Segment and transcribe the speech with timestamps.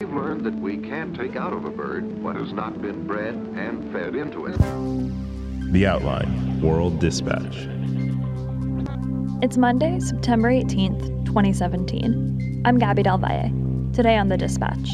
[0.00, 3.34] We've learned that we can take out of a bird what has not been bred
[3.34, 4.56] and fed into it.
[5.72, 7.66] The Outline World Dispatch.
[9.42, 12.62] It's Monday, September 18th, 2017.
[12.64, 13.50] I'm Gaby Del Valle.
[13.92, 14.88] Today on The Dispatch,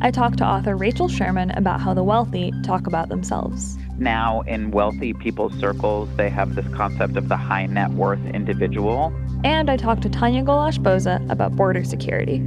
[0.00, 3.76] I talk to author Rachel Sherman about how the wealthy talk about themselves.
[3.98, 9.12] Now, in wealthy people's circles, they have this concept of the high net worth individual.
[9.44, 12.38] And I talk to Tanya Golash Boza about border security.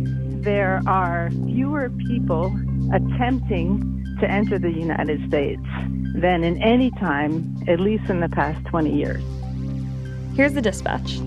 [0.42, 2.48] There are fewer people
[2.92, 5.62] attempting to enter the United States
[6.16, 9.24] than in any time, at least in the past 20 years.
[10.36, 11.20] Here's the dispatch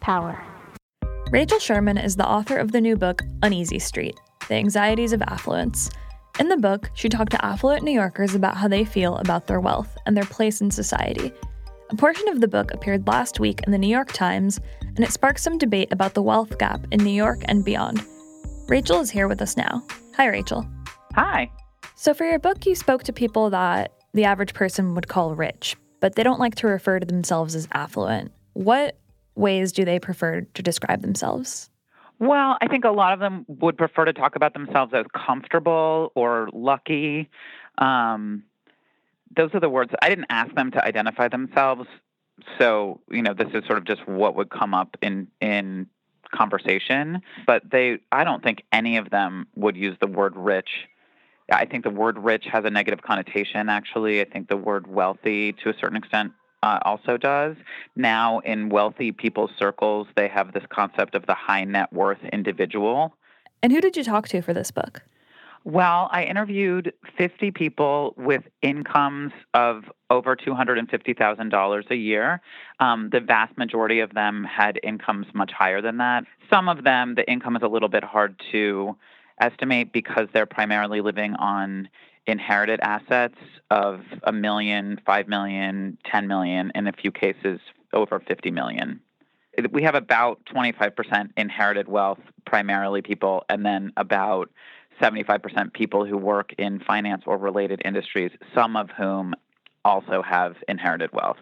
[0.00, 0.38] Power.
[1.30, 5.88] Rachel Sherman is the author of the new book, Uneasy Street The Anxieties of Affluence.
[6.38, 9.58] In the book, she talked to affluent New Yorkers about how they feel about their
[9.60, 11.32] wealth and their place in society.
[11.88, 14.60] A portion of the book appeared last week in the New York Times,
[14.96, 18.04] and it sparked some debate about the wealth gap in New York and beyond.
[18.68, 19.84] Rachel is here with us now.
[20.16, 20.66] Hi, Rachel.
[21.14, 21.50] Hi.
[21.96, 25.76] So, for your book, you spoke to people that the average person would call rich,
[26.00, 28.32] but they don't like to refer to themselves as affluent.
[28.54, 28.98] What
[29.34, 31.70] ways do they prefer to describe themselves?
[32.20, 36.12] Well, I think a lot of them would prefer to talk about themselves as comfortable
[36.14, 37.28] or lucky.
[37.78, 38.44] Um,
[39.36, 39.92] those are the words.
[40.00, 41.88] I didn't ask them to identify themselves,
[42.58, 45.88] so you know this is sort of just what would come up in in
[46.34, 47.22] conversation.
[47.46, 50.88] But they, I don't think any of them would use the word rich.
[51.50, 53.68] I think the word rich has a negative connotation.
[53.68, 56.32] Actually, I think the word wealthy, to a certain extent,
[56.62, 57.56] uh, also does.
[57.96, 63.14] Now, in wealthy people's circles, they have this concept of the high net worth individual.
[63.62, 65.02] And who did you talk to for this book?
[65.66, 72.42] Well, I interviewed 50 people with incomes of over $250,000 a year.
[72.80, 76.24] Um, the vast majority of them had incomes much higher than that.
[76.50, 78.94] Some of them, the income is a little bit hard to
[79.40, 81.88] estimate because they're primarily living on
[82.26, 83.38] inherited assets
[83.70, 87.58] of a million, five million, 10 million, in a few cases
[87.94, 89.00] over 50 million.
[89.70, 94.50] We have about 25% inherited wealth, primarily people, and then about
[95.00, 99.34] 75% people who work in finance or related industries, some of whom
[99.84, 101.38] also have inherited wealth.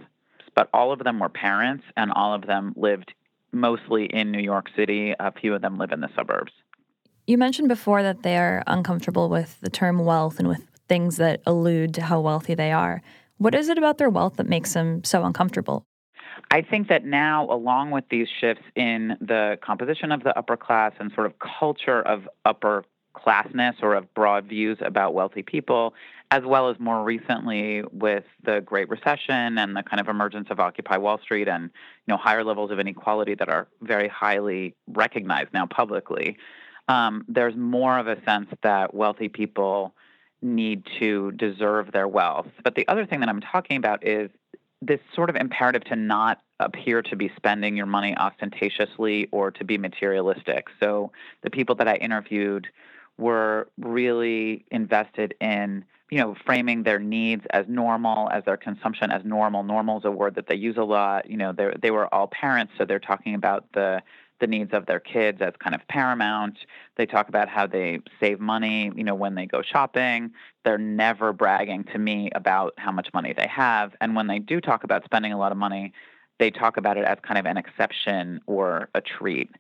[0.55, 3.13] But all of them were parents, and all of them lived
[3.53, 5.15] mostly in New York City.
[5.19, 6.53] A few of them live in the suburbs.
[7.27, 11.41] You mentioned before that they are uncomfortable with the term wealth and with things that
[11.47, 13.03] allude to how wealthy they are.
[13.39, 15.87] What is it about their wealth that makes them so uncomfortable?
[16.51, 20.93] I think that now, along with these shifts in the composition of the upper class
[20.99, 22.85] and sort of culture of upper
[23.15, 25.95] classness or of broad views about wealthy people,
[26.31, 30.61] as well as more recently with the Great Recession and the kind of emergence of
[30.61, 35.53] Occupy Wall Street and you know higher levels of inequality that are very highly recognized
[35.53, 36.37] now publicly.
[36.89, 39.95] Um, there's more of a sense that wealthy people
[40.43, 42.49] need to deserve their wealth.
[42.65, 44.31] But the other thing that I'm talking about is
[44.83, 49.65] this sort of imperative to not appear to be spending your money ostentatiously or to
[49.65, 50.67] be materialistic.
[50.81, 51.13] So
[51.43, 52.67] the people that I interviewed
[53.19, 59.25] were really invested in you know framing their needs as normal as their consumption as
[59.25, 62.13] normal normal is a word that they use a lot you know they they were
[62.15, 64.03] all parents so they're talking about the
[64.43, 66.59] the needs of their kids as kind of paramount.
[66.97, 70.33] They talk about how they save money, you know, when they go shopping.
[70.65, 73.95] They're never bragging to me about how much money they have.
[74.01, 75.93] And when they do talk about spending a lot of money,
[76.39, 79.55] they talk about it as kind of an exception or a treat.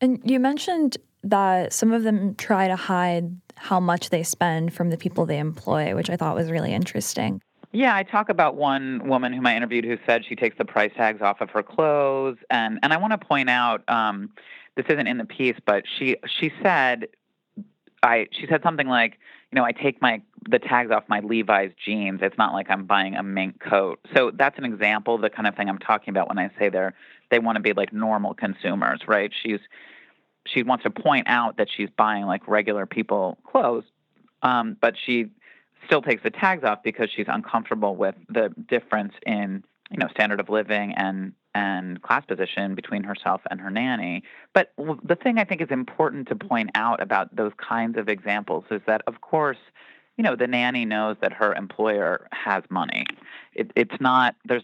[0.00, 4.90] And you mentioned that some of them try to hide how much they spend from
[4.90, 7.42] the people they employ, which I thought was really interesting.
[7.72, 10.90] Yeah, I talk about one woman whom I interviewed who said she takes the price
[10.96, 14.30] tags off of her clothes, and and I want to point out um,
[14.76, 17.06] this isn't in the piece, but she she said
[18.02, 19.18] I she said something like,
[19.52, 22.20] you know, I take my the tags off my Levi's jeans.
[22.22, 24.00] It's not like I'm buying a mink coat.
[24.16, 26.70] So that's an example of the kind of thing I'm talking about when I say
[26.70, 26.94] they're
[27.30, 29.30] they want to be like normal consumers, right?
[29.42, 29.60] She's
[30.46, 33.84] she wants to point out that she's buying like regular people clothes,
[34.42, 35.30] um, but she
[35.86, 40.40] still takes the tags off because she's uncomfortable with the difference in you know standard
[40.40, 44.22] of living and and class position between herself and her nanny.
[44.54, 48.64] But the thing I think is important to point out about those kinds of examples
[48.70, 49.58] is that of course
[50.16, 53.04] you know the nanny knows that her employer has money.
[53.54, 54.62] It, it's not there's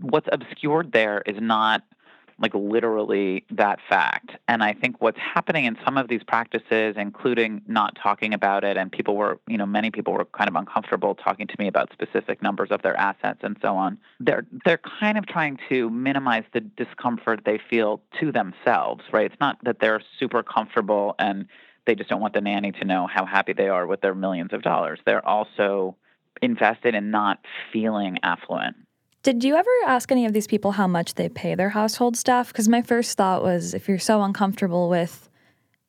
[0.00, 1.82] what's obscured there is not
[2.40, 4.30] like literally that fact.
[4.46, 8.76] And I think what's happening in some of these practices, including not talking about it,
[8.76, 11.90] and people were, you know, many people were kind of uncomfortable talking to me about
[11.92, 13.98] specific numbers of their assets and so on.
[14.20, 19.26] They're they're kind of trying to minimize the discomfort they feel to themselves, right?
[19.26, 21.46] It's not that they're super comfortable and
[21.86, 24.52] they just don't want the nanny to know how happy they are with their millions
[24.52, 25.00] of dollars.
[25.06, 25.96] They're also
[26.42, 27.38] invested in not
[27.72, 28.76] feeling affluent.
[29.22, 32.48] Did you ever ask any of these people how much they pay their household staff?
[32.48, 35.28] Because my first thought was if you're so uncomfortable with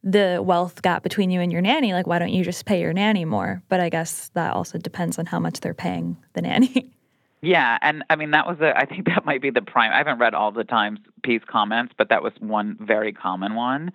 [0.04, 2.94] the wealth gap between you and your nanny, like why don't you just pay your
[2.94, 3.62] nanny more?
[3.70, 6.92] But I guess that also depends on how much they're paying the nanny.
[7.42, 8.78] Yeah, and I mean that was a.
[8.78, 9.92] I think that might be the prime.
[9.92, 13.92] I haven't read all the Times piece comments, but that was one very common one.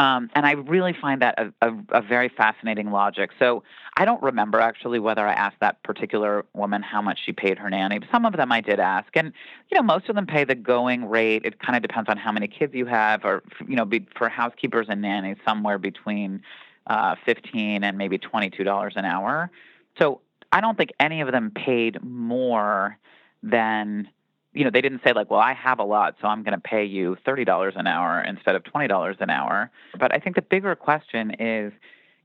[0.00, 3.30] Um, and I really find that a, a, a, very fascinating logic.
[3.36, 3.64] So
[3.96, 7.68] I don't remember actually whether I asked that particular woman how much she paid her
[7.68, 7.98] nanny.
[8.12, 9.32] Some of them I did ask, and
[9.70, 11.44] you know most of them pay the going rate.
[11.44, 14.28] It kind of depends on how many kids you have, or you know, be, for
[14.28, 16.42] housekeepers and nannies, somewhere between
[16.86, 19.50] uh, fifteen and maybe twenty-two dollars an hour.
[19.98, 20.20] So
[20.52, 22.98] I don't think any of them paid more
[23.42, 24.08] than
[24.54, 26.60] you know, they didn't say like, well, I have a lot, so I'm going to
[26.60, 29.70] pay you $30 an hour instead of $20 an hour.
[29.98, 31.72] But I think the bigger question is,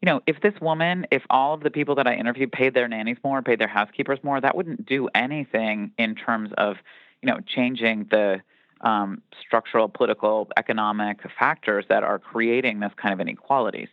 [0.02, 2.88] you know, if this woman, if all of the people that I interviewed paid their
[2.88, 6.78] nannies more, paid their housekeepers more, that wouldn't do anything in terms of,
[7.22, 8.42] you know, changing the
[8.82, 13.90] um, structural, political, economic factors that are creating this kind of inequalities.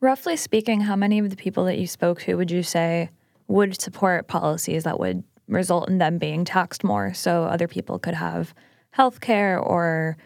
[0.00, 3.10] Roughly speaking, how many of the people that you spoke to would you say
[3.50, 8.14] would support policies that would result in them being taxed more so other people could
[8.14, 8.54] have
[8.92, 10.16] health care or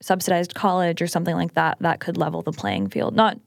[0.00, 3.14] subsidized college or something like that that could level the playing field.
[3.14, 3.38] Not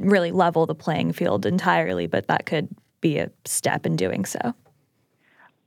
[0.00, 2.68] really level the playing field entirely but that could
[3.00, 4.52] be a step in doing so.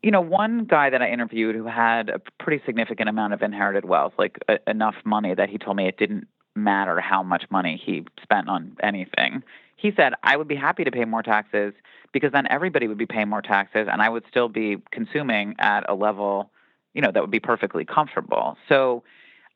[0.03, 3.85] You know one guy that i interviewed who had a pretty significant amount of inherited
[3.85, 6.27] wealth like a, enough money that he told me it didn't
[6.63, 9.43] matter how much money he spent on anything
[9.75, 11.73] he said i would be happy to pay more taxes
[12.11, 15.89] because then everybody would be paying more taxes and I would still be consuming at
[15.89, 16.49] a level,
[16.93, 18.57] you know, that would be perfectly comfortable.
[18.67, 19.03] So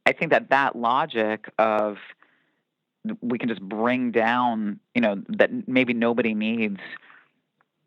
[0.06, 1.98] I think that that logic of
[3.22, 6.80] we can just bring down, you know, that maybe nobody needs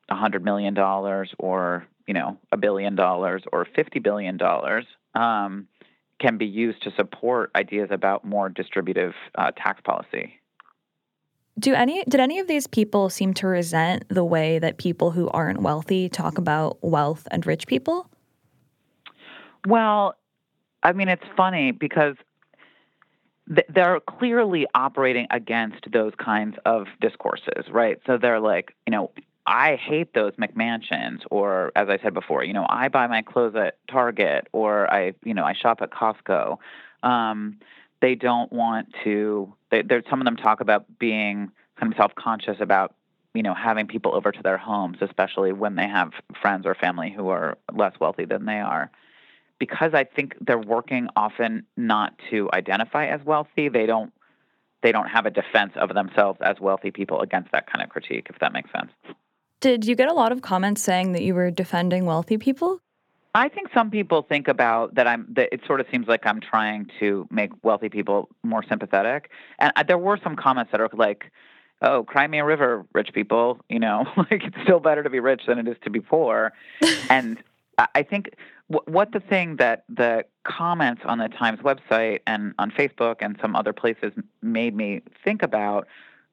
[0.08, 4.84] a hundred million dollars or you know a billion dollars or fifty billion dollars
[5.16, 5.66] um,
[6.20, 10.40] can be used to support ideas about more distributive uh, tax policy
[11.58, 15.28] do any did any of these people seem to resent the way that people who
[15.30, 18.10] aren't wealthy talk about wealth and rich people?
[19.66, 20.14] Well,
[20.82, 22.16] I mean it's funny because
[23.68, 27.98] they're clearly operating against those kinds of discourses, right?
[28.04, 29.12] So they're like, you know,
[29.46, 33.54] I hate those McMansions, or as I said before, you know, I buy my clothes
[33.54, 36.58] at Target, or I, you know, I shop at Costco.
[37.04, 37.58] Um,
[38.00, 39.52] they don't want to.
[39.70, 42.94] They, some of them talk about being kind of self-conscious about
[43.34, 46.10] you know having people over to their homes, especially when they have
[46.40, 48.90] friends or family who are less wealthy than they are.
[49.58, 53.68] Because I think they're working often not to identify as wealthy.
[53.68, 54.12] They don't
[54.82, 58.26] they don't have a defense of themselves as wealthy people against that kind of critique,
[58.28, 58.90] if that makes sense.
[59.60, 62.80] Did you get a lot of comments saying that you were defending wealthy people?
[63.34, 66.40] I think some people think about that I'm that it sort of seems like I'm
[66.40, 69.30] trying to make wealthy people more sympathetic.
[69.58, 71.30] And I, there were some comments that are like,
[71.82, 75.20] "Oh, cry me a river, rich people." You know, like it's still better to be
[75.20, 76.52] rich than it is to be poor.
[77.10, 77.36] and
[77.94, 78.30] I think
[78.70, 83.36] w- what the thing that the comments on the Times website and on Facebook and
[83.42, 85.86] some other places made me think about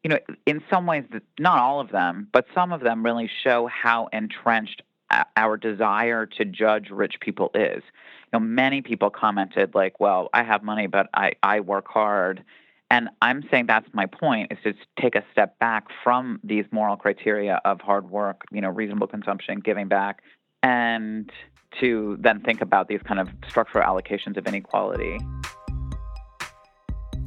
[0.04, 1.06] you know, in some ways,
[1.40, 6.26] not all of them, but some of them really show how entrenched uh, our desire
[6.26, 7.84] to judge rich people is.
[8.32, 12.44] You know, many people commented like, "Well, I have money, but I I work hard."
[12.92, 16.96] And I'm saying that's my point is to take a step back from these moral
[16.96, 20.22] criteria of hard work, you know, reasonable consumption, giving back,
[20.62, 21.32] and
[21.80, 25.18] to then think about these kind of structural allocations of inequality.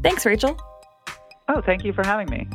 [0.02, 0.56] Thanks, Rachel.
[1.48, 2.48] Oh, thank you for having me.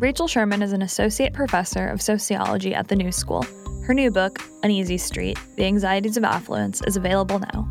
[0.00, 3.42] Rachel Sherman is an associate professor of sociology at the New School.
[3.84, 7.68] Her new book, Uneasy Street The Anxieties of Affluence, is available now.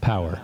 [0.00, 0.40] Power.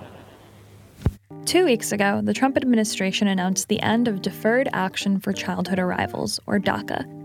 [1.47, 6.38] Two weeks ago, the Trump administration announced the end of Deferred Action for Childhood Arrivals,
[6.47, 7.23] or DACA,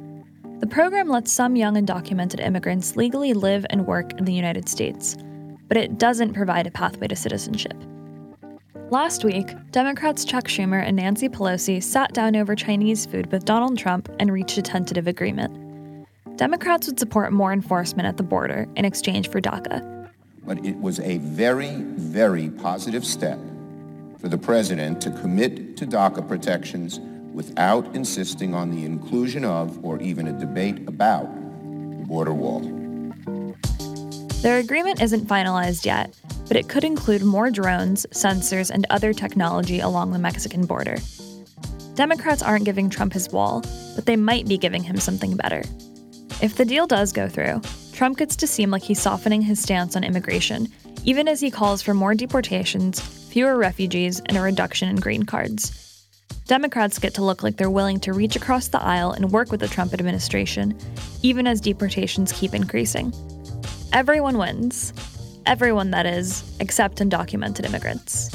[0.60, 5.16] the program lets some young undocumented immigrants legally live and work in the United States,
[5.70, 7.76] but it doesn't provide a pathway to citizenship.
[8.90, 13.78] Last week, Democrats Chuck Schumer and Nancy Pelosi sat down over Chinese food with Donald
[13.78, 16.06] Trump and reached a tentative agreement.
[16.36, 20.10] Democrats would support more enforcement at the border in exchange for DACA.
[20.44, 23.40] But it was a very, very positive step
[24.18, 27.00] for the president to commit to DACA protections
[27.34, 31.28] without insisting on the inclusion of or even a debate about
[32.00, 32.62] the border wall.
[34.42, 36.18] Their agreement isn't finalized yet,
[36.48, 40.98] but it could include more drones, sensors, and other technology along the Mexican border.
[41.96, 43.62] Democrats aren't giving Trump his wall,
[43.96, 45.64] but they might be giving him something better.
[46.42, 49.98] If the deal does go through, Trump gets to seem like he's softening his stance
[49.98, 50.70] on immigration,
[51.04, 55.89] even as he calls for more deportations, fewer refugees, and a reduction in green cards.
[56.50, 59.60] Democrats get to look like they're willing to reach across the aisle and work with
[59.60, 60.76] the Trump administration,
[61.22, 63.14] even as deportations keep increasing.
[63.94, 64.92] Everyone wins.
[65.46, 68.30] Everyone, that is, except undocumented immigrants.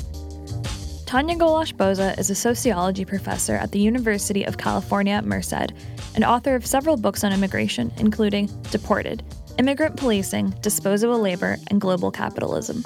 [1.07, 5.73] Tanya Golash Boza is a sociology professor at the University of California Merced
[6.15, 9.25] and author of several books on immigration, including Deported
[9.59, 12.85] Immigrant Policing, Disposable Labor, and Global Capitalism.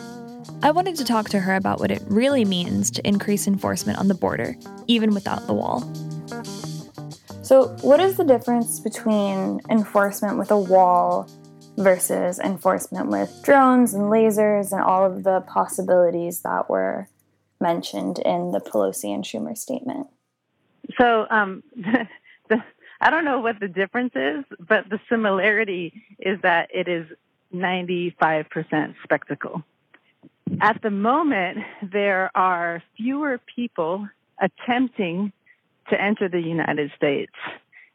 [0.60, 4.08] I wanted to talk to her about what it really means to increase enforcement on
[4.08, 4.56] the border,
[4.88, 5.82] even without the wall.
[7.42, 11.30] So, what is the difference between enforcement with a wall
[11.76, 17.08] versus enforcement with drones and lasers and all of the possibilities that were
[17.60, 20.08] mentioned in the Pelosi and Schumer statement?
[20.98, 21.62] So, um,
[22.48, 22.64] the,
[23.00, 27.06] I don't know what the difference is, but the similarity is that it is
[27.54, 29.62] 95% spectacle.
[30.60, 34.08] At the moment, there are fewer people
[34.40, 35.32] attempting
[35.90, 37.32] to enter the United States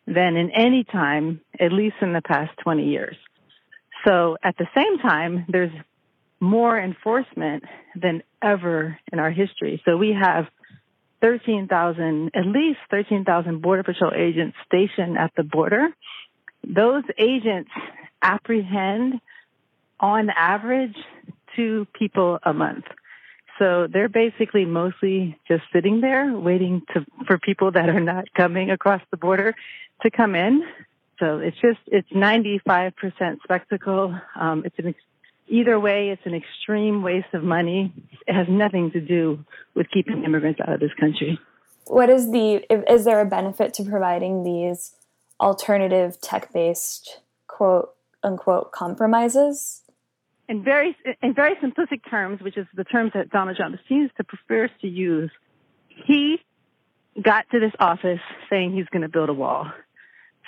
[0.05, 3.15] than in any time, at least in the past 20 years.
[4.05, 5.72] So at the same time, there's
[6.39, 7.63] more enforcement
[7.95, 9.81] than ever in our history.
[9.86, 10.48] So we have
[11.22, 15.88] 13,000, at least 13,000 Border Patrol agents stationed at the border.
[16.67, 17.72] Those agents
[18.22, 19.22] apprehend
[20.00, 20.98] on average
[21.55, 22.86] two people a month.
[23.60, 28.72] So they're basically mostly just sitting there waiting to, for people that are not coming
[28.72, 29.55] across the border
[30.01, 30.63] to come in.
[31.19, 32.93] So it's just, it's 95%
[33.43, 34.19] spectacle.
[34.36, 34.95] Um, it's an,
[35.48, 37.93] either way, it's an extreme waste of money.
[38.27, 39.45] It has nothing to do
[39.75, 41.39] with keeping immigrants out of this country.
[41.86, 44.93] What is the, is there a benefit to providing these
[45.39, 47.93] alternative tech based quote
[48.24, 49.82] unquote compromises?
[50.53, 54.24] In very in very simplistic terms, which is the terms that Donald Trump seems to
[54.24, 55.31] prefers to use,
[55.88, 56.38] he
[57.19, 58.19] got to this office
[58.51, 59.72] saying he's going to build a wall.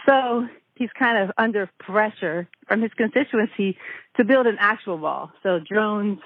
[0.06, 3.80] So he's kind of under pressure from his constituency
[4.18, 5.32] to build an actual wall.
[5.42, 6.20] So drones,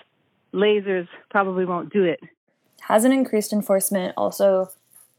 [0.54, 2.20] lasers probably won't do it.
[2.82, 4.72] Hasn't increased enforcement also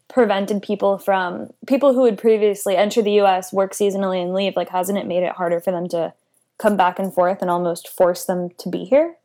[0.09, 4.55] prevented people from people who would previously enter the US, work seasonally and leave?
[4.55, 6.13] Like hasn't it made it harder for them to
[6.61, 9.17] come back and forth and almost force them to be here?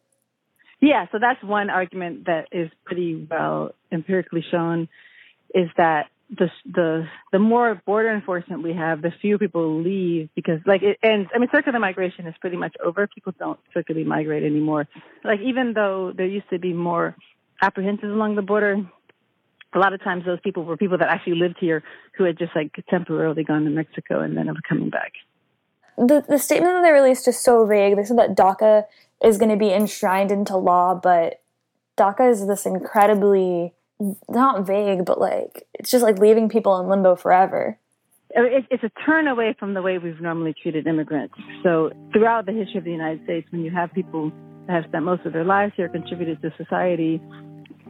[0.82, 4.88] Yeah, so that's one argument that is pretty well empirically shown
[5.54, 10.60] is that the the the more border enforcement we have, the fewer people leave because
[10.65, 11.30] like it ends.
[11.34, 13.08] I mean, circular migration is pretty much over.
[13.08, 14.88] People don't circularly migrate anymore.
[15.24, 17.15] Like even though there used to be more
[17.62, 18.75] apprehensions along the border,
[19.74, 21.84] a lot of times those people were people that actually lived here
[22.18, 25.13] who had just like temporarily gone to Mexico and then are coming back
[25.98, 27.96] the, the statement that they released is so vague.
[27.96, 28.84] They said that DACA
[29.24, 31.42] is going to be enshrined into law, but
[31.98, 33.74] DACA is this incredibly
[34.28, 37.78] not vague, but like it's just like leaving people in limbo forever.
[38.38, 41.36] It's a turn away from the way we've normally treated immigrants.
[41.64, 44.30] So throughout the history of the United States, when you have people
[44.68, 47.22] that have spent most of their lives here, contributed to society,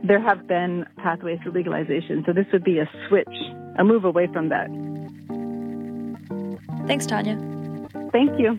[0.03, 2.23] there have been pathways to legalization.
[2.27, 3.27] So this would be a switch,
[3.79, 4.67] a move away from that.
[6.85, 7.54] Thanks, Tanya.
[8.15, 8.55] Thank you.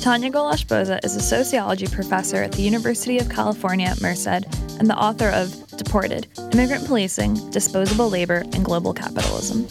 [0.00, 4.28] Tanya Golash Boza is a sociology professor at the University of California at Merced
[4.78, 9.66] and the author of Deported Immigrant Policing, Disposable Labor, and Global Capitalism.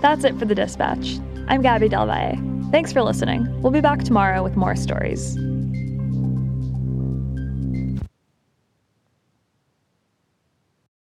[0.00, 1.20] That's it for the dispatch.
[1.46, 2.55] I'm Gaby Del Valle.
[2.70, 3.62] Thanks for listening.
[3.62, 5.36] We'll be back tomorrow with more stories.